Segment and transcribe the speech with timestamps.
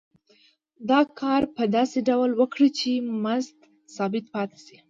[0.89, 2.91] دا کار په داسې ډول وکړي چې
[3.23, 3.57] مزد
[3.95, 4.77] ثابت پاتې شي